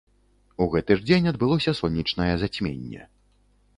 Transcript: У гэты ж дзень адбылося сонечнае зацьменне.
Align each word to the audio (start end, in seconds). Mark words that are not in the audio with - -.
У 0.65 0.67
гэты 0.75 0.97
ж 1.01 1.05
дзень 1.09 1.29
адбылося 1.31 1.75
сонечнае 1.83 2.31
зацьменне. 2.45 3.01